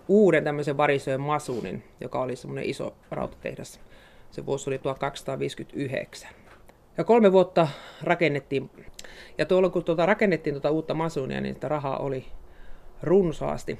[0.09, 3.81] uuden tämmöisen Varisöön masuunin, joka oli semmoinen iso rautatehdas.
[4.31, 6.31] Se vuosi oli 1259.
[6.97, 7.69] Ja kolme vuotta
[8.03, 8.71] rakennettiin.
[9.39, 12.27] Ja tuolla kun tuota rakennettiin tuota uutta masuunia, niin sitä rahaa oli
[13.03, 13.79] runsaasti.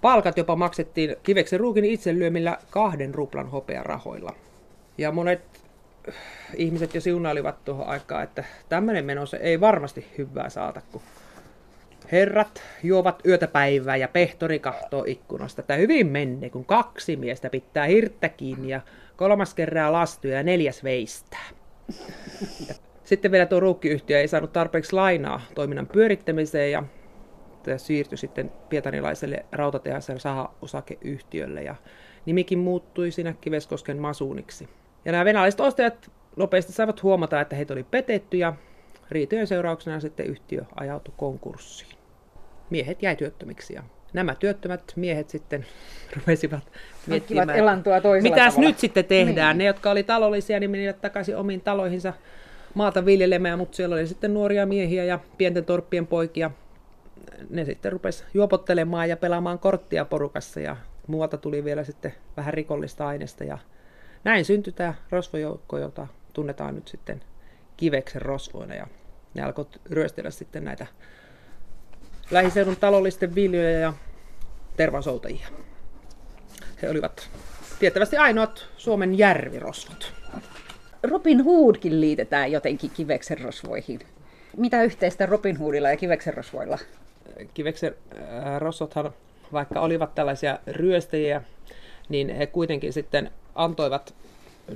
[0.00, 4.34] Palkat jopa maksettiin Kiveksen ruukin itsellyömillä kahden ruplan hopearahoilla.
[4.98, 5.40] Ja monet
[6.54, 11.02] ihmiset jo siunailivat tuohon aikaan, että tämmöinen meno se ei varmasti hyvää saata, kun
[12.12, 15.62] herrat juovat yötä päivää ja pehtori kahtoo ikkunasta.
[15.62, 18.80] Tämä hyvin menee, kun kaksi miestä pitää hirttä kiinni ja
[19.16, 21.48] kolmas kerää lastuja ja neljäs veistää.
[23.04, 26.82] Sitten vielä tuo ruukkiyhtiö ei saanut tarpeeksi lainaa toiminnan pyörittämiseen ja
[27.76, 31.74] siirtyi sitten pietarilaiselle rautatehaselle saha-osakeyhtiölle ja
[32.26, 34.68] nimikin muuttui siinä Kiveskosken masuuniksi.
[35.04, 38.52] Ja nämä venäläiset ostajat nopeasti saivat huomata, että heitä oli petetty ja
[39.10, 41.97] riitojen seurauksena sitten yhtiö ajautui konkurssiin.
[42.70, 45.66] Miehet jäi työttömiksi ja nämä työttömät miehet sitten
[46.16, 46.62] rupesivat
[47.06, 48.68] miettimään, elantoa toisella mitäs tavalla.
[48.68, 49.58] nyt sitten tehdään.
[49.58, 49.58] Niin.
[49.58, 52.12] Ne, jotka oli talollisia, niin menivät takaisin omiin taloihinsa
[52.74, 56.50] maata viljelemään, mutta siellä oli sitten nuoria miehiä ja pienten torppien poikia.
[57.50, 60.76] Ne sitten rupes juopottelemaan ja pelaamaan korttia porukassa ja
[61.06, 63.58] muualta tuli vielä sitten vähän rikollista aineesta ja
[64.24, 67.20] näin syntyi tämä rosvojoukko, jota tunnetaan nyt sitten
[67.76, 68.86] kiveksen rosvoina ja
[69.34, 70.86] ne alkoivat ryöstellä sitten näitä
[72.30, 73.92] lähiseudun talollisten viljoja ja
[74.76, 75.46] tervasoutajia.
[76.82, 77.30] He olivat
[77.78, 80.12] tiettävästi ainoat Suomen järvirosvot.
[81.02, 84.00] Robin Hoodkin liitetään jotenkin kiveksen rosvoihin.
[84.56, 86.78] Mitä yhteistä Robin Hoodilla ja kiveksen rosvoilla?
[87.54, 89.12] Kiveksen äh, rosvothan,
[89.52, 91.42] vaikka olivat tällaisia ryöstäjiä,
[92.08, 94.14] niin he kuitenkin sitten antoivat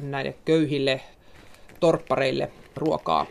[0.02, 1.00] näille köyhille
[1.80, 3.26] torppareille ruokaa.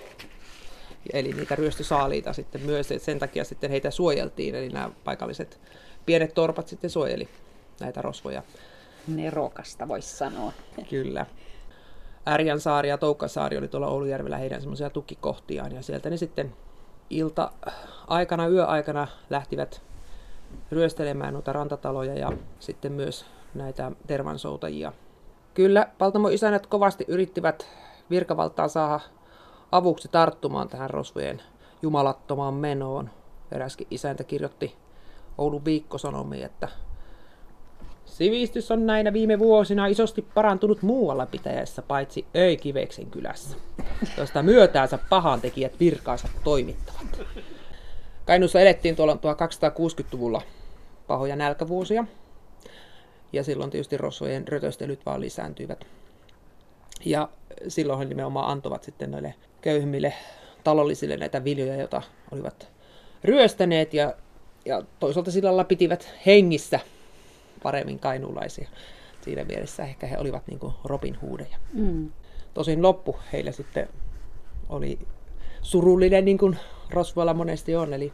[1.14, 5.60] Eli niitä ryöstösaaliita sitten myös, että sen takia sitten heitä suojeltiin, eli nämä paikalliset
[6.06, 7.28] pienet torpat sitten suojeli
[7.80, 8.44] näitä rosvoja.
[9.08, 10.54] Nerokasta voisi sanoa.
[10.90, 11.26] Kyllä.
[12.28, 16.54] Ärjänsaari ja Toukkasaari oli tuolla Oulujärvellä heidän semmoisia tukikohtiaan, ja sieltä ne sitten
[17.10, 17.52] ilta
[18.08, 19.82] aikana, yöaikana lähtivät
[20.72, 24.94] ryöstelemään noita rantataloja ja sitten myös näitä tervansoutajia.
[25.54, 27.68] Kyllä, Paltamo isännät kovasti yrittivät
[28.10, 29.00] virkavaltaa saada
[29.72, 31.42] avuksi tarttumaan tähän rosvojen
[31.82, 33.10] jumalattomaan menoon.
[33.52, 34.76] Eräskin isäntä kirjoitti
[35.38, 36.68] Oulun viikkosanomiin, että
[38.06, 43.58] Sivistys on näinä viime vuosina isosti parantunut muualla pitäjässä, paitsi Öikiveksen kylässä,
[44.18, 47.22] josta myötäänsä pahantekijät virkaansa toimittavat.
[48.26, 50.42] Kainuussa elettiin tuolla 1260-luvulla
[51.08, 52.06] pahoja nälkävuosia,
[53.34, 55.88] ja silloin tietysti rosvojen rötöstelyt vaan lisääntyivät.
[57.06, 57.30] Ja
[57.68, 60.14] silloin he nimenomaan antoivat sitten noille köyhimmille
[60.64, 62.68] talollisille näitä viljoja, joita olivat
[63.24, 64.14] ryöstäneet ja,
[64.66, 66.80] ja toisaalta sillä lailla pitivät hengissä
[67.64, 68.70] paremmin kainuulaisia.
[69.22, 71.58] Siinä mielessä ehkä he olivat niin kuin Robin Hoodeja.
[71.74, 72.12] Mm.
[72.54, 73.90] Tosin loppu heillä sitten
[74.70, 75.00] oli
[75.62, 76.58] surullinen, niin kuin
[76.90, 77.94] Rosvoilla monesti on.
[77.94, 78.14] Eli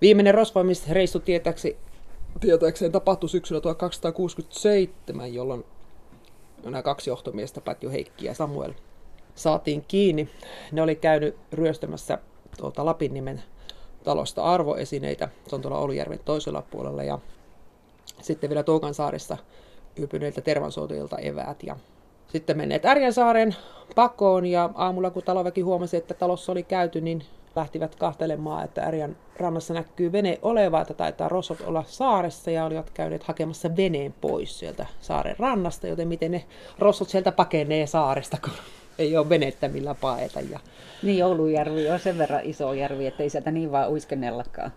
[0.00, 1.76] Viimeinen rosvoimisreissu tietääksi,
[2.40, 5.64] tietääkseen tapahtui syksyllä 1267, jolloin
[6.64, 8.72] nämä kaksi johtomiestä, Pätjo Heikki ja Samuel,
[9.36, 10.28] saatiin kiinni.
[10.72, 12.18] Ne oli käynyt ryöstämässä
[12.58, 13.42] tuota Lapinnimen
[14.04, 15.28] talosta arvoesineitä.
[15.46, 17.02] Se on tuolla Oulujärven toisella puolella.
[17.02, 17.18] Ja
[18.22, 19.36] sitten vielä Toukansaaressa
[19.96, 21.62] ypyneiltä tervansoitajilta eväät.
[21.62, 21.76] Ja
[22.28, 23.56] sitten menneet Ärjänsaaren
[23.94, 27.22] pakoon ja aamulla kun taloväki huomasi, että talossa oli käyty, niin
[27.56, 32.90] lähtivät kahtelemaan, että Ärjän rannassa näkyy vene oleva, että taitaa rosot olla saaressa ja olivat
[32.90, 36.44] käyneet hakemassa veneen pois sieltä saaren rannasta, joten miten ne
[36.78, 38.52] rosot sieltä pakenee saaresta, kun
[38.98, 40.40] ei ole venettä millä paeta.
[40.40, 40.60] Ja
[41.02, 44.72] Niin Oulujärvi on sen verran iso järvi, että ei sieltä niin vaan uiskennellakaan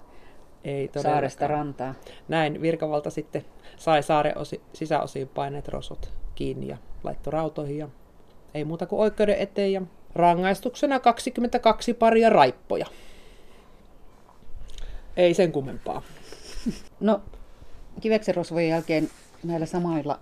[0.64, 1.14] ei todellakaan.
[1.14, 1.96] saaresta rantaa.
[2.28, 3.46] Näin virkavalta sitten
[3.78, 7.90] sai saaren osi, sisäosiin paineet rosot kiinni ja laittoi rautoihin ja
[8.54, 9.82] ei muuta kuin oikeuden eteen ja
[10.16, 12.86] rangaistuksena 22 paria raippoja.
[15.18, 16.02] Ei sen kummempaa.
[17.00, 17.22] No,
[18.02, 19.10] Kiveksen rosvojen jälkeen
[19.44, 20.20] näillä samoilla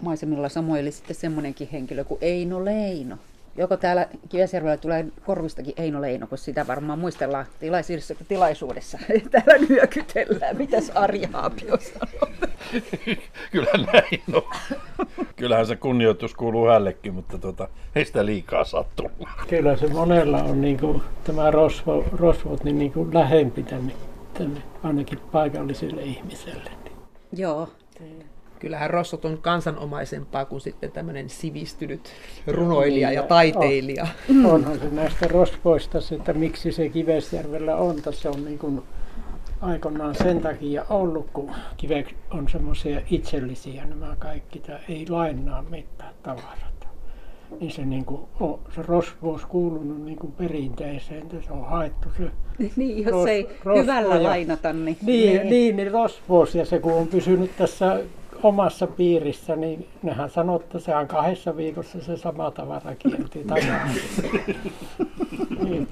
[0.00, 3.18] maisemilla samoili sitten semmoinenkin henkilö kuin Eino Leino.
[3.56, 8.98] Joko täällä Kivesjärvellä tulee korvistakin Eino Leino, kun sitä varmaan muistellaan tilaisuudessa, tilaisuudessa.
[9.30, 10.56] Täällä nyökytellään.
[10.56, 12.50] Mitäs Arja Haapio sanoo?
[13.52, 14.42] Kyllä näin on.
[15.36, 19.30] Kyllähän se kunnioitus kuuluu hänellekin, mutta tota, ei sitä liikaa saa tulla.
[19.48, 23.92] Kyllä se monella on niin kuin, tämä rosvo, rosvot niin, niin kuin lähempi tänne,
[24.34, 26.70] tänne ainakin paikallisille ihmiselle.
[27.32, 27.68] Joo.
[28.60, 32.00] Kyllähän rossot on kansanomaisempaa kuin sitten tämmöinen sivistynyt
[32.46, 34.06] runoilija ja taiteilija.
[34.44, 37.96] Onhan se näistä rosvoista, se, että miksi se Kivesjärvellä on.
[38.02, 38.82] Tässä on niin kuin
[39.60, 46.14] aikoinaan sen takia ollut, kun kivet on semmoisia itsellisiä nämä kaikki, tai ei lainaa mitään
[46.22, 46.70] tavaraa.
[47.60, 52.08] Niin se, niin kuin, on, se rosvous kuulunut niin kuin perinteeseen, että se on haettu
[52.18, 52.30] se
[52.76, 53.48] Niin, jos Ros- ei
[53.80, 54.96] hyvällä lainata, niin...
[55.02, 58.00] Niin, niin, niin rosvous ja se kun on pysynyt tässä
[58.42, 64.24] omassa piirissä, niin nehän sanoo, että sehän kahdessa viikossa se sama tavara kierti takaisin.
[65.64, 65.88] niin.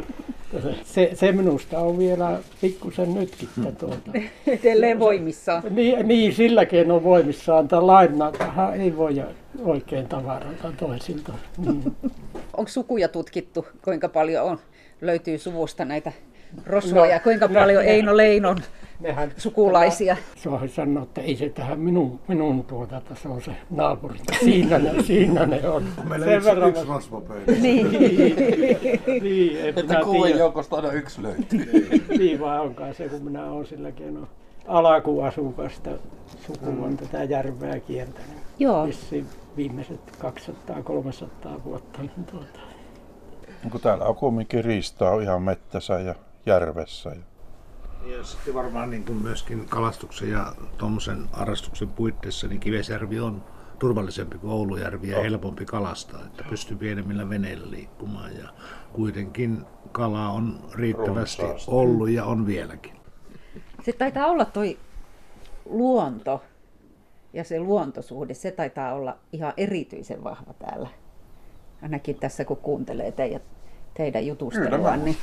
[0.62, 3.48] Se, se, se minusta on vielä pikkusen nytkin.
[3.68, 4.11] että Tuota.
[4.46, 5.62] Edelleen voimissaan.
[5.70, 9.22] Niin, niin, silläkin on voimissaan, että lainatahan ei voi
[9.64, 11.32] oikein tavarata toisilta.
[11.58, 11.96] Niin.
[12.56, 14.58] Onko sukuja tutkittu, kuinka paljon on,
[15.00, 16.12] löytyy suvusta näitä
[16.66, 18.58] rosvoja, no, kuinka paljon ne- Eino Leinon
[19.00, 20.16] Nehän, sukulaisia?
[20.37, 24.18] Se on sanoa, että ei se tähän minun, minun tuota, se on se naapuri.
[24.40, 25.84] Siinä ne, siinä ne on.
[26.08, 27.52] Meillä Sen yksi, verran- yksi rosvopöytä.
[27.52, 27.92] Niin.
[29.22, 31.90] Niin, en Että minä kuuden joukosta aina yksi löytyy.
[32.18, 34.28] Niin vai onkaan se, kun minä olen silläkin no,
[34.66, 35.90] alakuasukasta
[36.46, 38.37] sukua on tätä järveä kiertänyt.
[38.58, 38.87] Joo.
[38.87, 40.00] Vissiin viimeiset
[41.46, 41.98] 200-300 vuotta.
[42.02, 42.61] Niin tuota.
[43.70, 46.14] Kun täällä on kumminkin riistaa on ihan mettässä ja
[46.46, 47.11] järvessä.
[47.11, 47.38] Ja...
[48.06, 53.44] Ja sitten varmaan niin kuin myöskin kalastuksen ja tuommoisen harrastuksen puitteissa, niin Kivesjärvi on
[53.78, 58.48] turvallisempi kuin Oulujärvi ja helpompi kalastaa, että pystyy pienemmillä veneillä liikkumaan ja
[58.92, 61.70] kuitenkin kalaa on riittävästi Runsaasti.
[61.70, 62.92] ollut ja on vieläkin.
[63.84, 64.78] Se taitaa olla toi
[65.64, 66.42] luonto
[67.32, 70.88] ja se luontosuhde, se taitaa olla ihan erityisen vahva täällä.
[71.82, 73.42] Ainakin tässä kun kuuntelee teidät,
[73.98, 75.16] teidän jutustelua, niin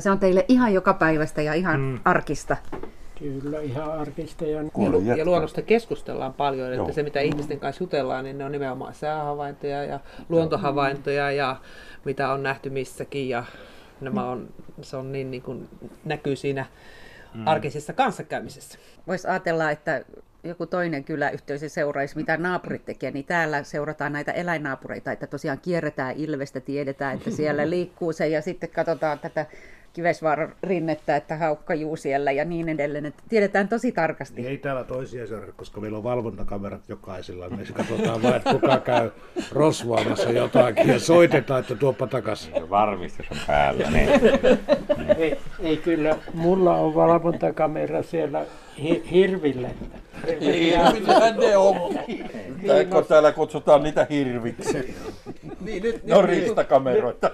[0.00, 2.00] se on teille ihan joka päivästä ja ihan mm.
[2.04, 2.56] arkista.
[3.18, 4.44] Kyllä ihan arkista.
[4.44, 5.24] Ja Ja jätkä.
[5.24, 6.92] luonnosta keskustellaan paljon, että Joo.
[6.92, 11.56] se mitä ihmisten kanssa jutellaan, niin ne on nimenomaan säähavaintoja ja luontohavaintoja ja
[12.04, 13.44] mitä on nähty missäkin ja
[14.00, 14.48] nämä on,
[14.82, 15.68] se on niin, niin kuin
[16.04, 16.66] näkyy siinä
[17.46, 18.78] arkisessa kanssakäymisessä.
[19.06, 20.04] Voisi ajatella, että
[20.48, 26.16] joku toinen kyläyhteisö seuraisi, mitä naapurit tekee, niin täällä seurataan näitä eläinnaapureita, että tosiaan kierretään
[26.16, 29.46] Ilvestä, tiedetään, että siellä liikkuu se ja sitten katsotaan tätä
[29.98, 34.36] Kivesvaaran rinnettä, että haukka juu siellä ja niin edelleen, että tiedetään tosi tarkasti.
[34.36, 37.50] Niin ei täällä toisia seurata, koska meillä on valvontakamerat jokaisella.
[37.50, 39.10] Me katsotaan vain, että kuka käy
[39.52, 42.70] rosvaamassa jotakin ja soitetaan, että tuoppa takaisin.
[42.70, 43.90] Varmistus on päällä.
[43.90, 44.08] Niin.
[45.18, 48.44] ei, ei kyllä, mulla on valvontakamera siellä
[48.82, 49.70] hi- hirville.
[50.40, 51.76] Hirvihän ne on.
[53.08, 54.94] Täällä kutsutaan niitä hirviksi.
[55.60, 57.30] Niin, nyt, Ne on ristakameroita.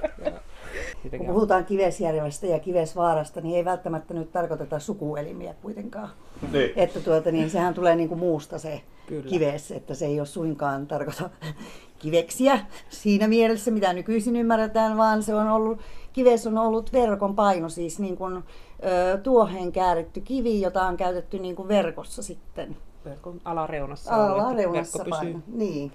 [1.11, 6.09] Kun puhutaan Kivesjärvestä ja Kivesvaarasta, niin ei välttämättä nyt tarkoiteta sukuelimiä kuitenkaan.
[6.53, 6.73] Niin.
[6.77, 9.29] Että tuota, niin sehän tulee niin kuin muusta se Kyllä.
[9.29, 11.31] kives, että se ei ole suinkaan tarkoita
[11.99, 15.81] kiveksiä siinä mielessä, mitä nykyisin ymmärretään, vaan se on ollut,
[16.13, 21.39] kives on ollut verkon paino, siis niin kuin, ö, tuoheen kääritty kivi, jota on käytetty
[21.39, 22.77] niin kuin verkossa sitten.
[23.05, 25.39] verkon alareunassa Alareunassa verkko pysyy paino.
[25.47, 25.93] Niin.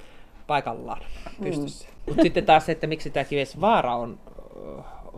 [0.48, 1.02] paikallaan
[1.44, 1.88] pystyssä.
[2.08, 4.20] Mutta sitten taas se, että miksi tämä Kivesvaara on,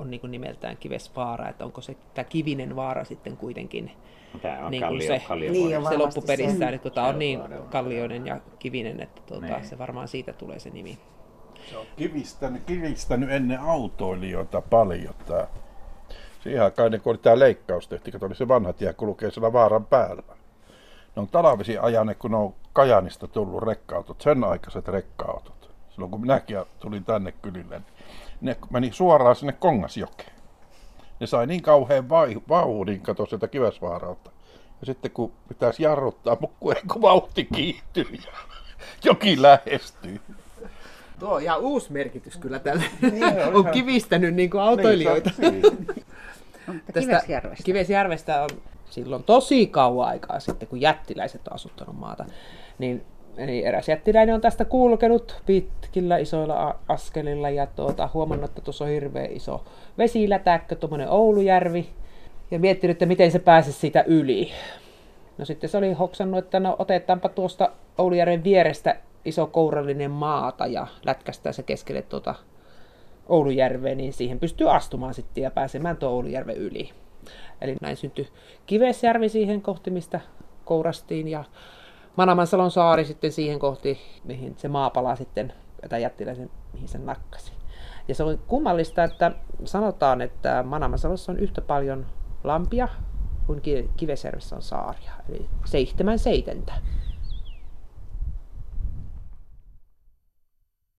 [0.01, 3.91] on niin kuin nimeltään Kivesvaara, että onko se tämä Kivinen vaara sitten kuitenkin
[4.41, 6.65] Tämä on niin kuin kallio, se, kallio Niin, se varmasti loppuperissä, se.
[6.65, 9.65] että kun tämä on niin kallioinen ja kivinen, että tuota, Niin.
[9.65, 10.97] se varmaan siitä tulee se nimi.
[11.69, 15.47] Se on kivistänyt, kiristänyt ennen autoilijoita paljon tää.
[16.43, 19.53] Siihen aikaan, ennen kuin oli tämä leikkaus tehty, kun oli se vanha tie kulkee siellä
[19.53, 20.23] vaaran päällä.
[21.15, 25.71] Ne on talvisin ajaneet, kun ne on Kajanista tullut rekka-autot, sen aikaiset rekka-autot.
[25.89, 27.85] Silloin kun minäkin tulin tänne kylille, niin
[28.41, 30.31] ne meni suoraan sinne Kongasjokeen.
[31.19, 34.31] Ne sai niin kauhean vai, vauhdin, kato sieltä Kivesvaaralta.
[34.79, 38.31] Ja sitten kun pitäisi jarruttaa, mutta kun ei kun vauhti kiihtyy ja
[39.05, 40.21] joki lähestyy.
[41.19, 42.83] Tuo on ihan uusi merkitys kyllä tällä.
[43.53, 45.29] on kivistänyt niin kuin autoilijoita.
[46.67, 47.63] Mutta Kivesjärvestä.
[47.63, 48.49] Kivesjärvestä on
[48.89, 52.25] silloin tosi kauan aikaa sitten, kun jättiläiset on asuttanut maata.
[52.79, 53.05] Niin,
[53.37, 58.91] niin eräs jättiläinen on tästä kulkenut pitkillä isoilla askelilla ja tuota, huomannut, että tuossa on
[58.91, 59.63] hirveän iso
[59.97, 61.89] vesilätäkkö, tuommoinen Oulujärvi.
[62.51, 64.51] Ja miettinyt, että miten se pääsisi siitä yli.
[65.37, 70.87] No sitten se oli hoksannut, että no otetaanpa tuosta Oulujärven vierestä iso kourallinen maata ja
[71.05, 72.35] lätkästään se keskelle tuota
[73.29, 76.89] Oulujärveen, niin siihen pystyy astumaan sitten ja pääsemään tuon Oulujärven yli.
[77.61, 78.27] Eli näin syntyi
[78.65, 80.19] Kivesjärvi siihen kohti, mistä
[80.65, 81.43] kourastiin ja
[82.15, 85.53] Manamansalon saari sitten siihen kohti, mihin se maapala sitten,
[85.89, 87.53] tai jättiläisen, mihin se nakkasi.
[88.07, 89.31] Ja se on kummallista, että
[89.65, 92.05] sanotaan, että Manamasalossa on yhtä paljon
[92.43, 92.87] lampia
[93.47, 96.73] kuin Ki- Kivesjärvessä on saaria, eli seitsemän seitentä.